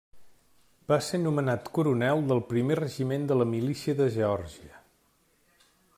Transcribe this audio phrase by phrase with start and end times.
[0.91, 4.85] Va ser nomenat coronel del primer regiment de la milícia de Geòrgia.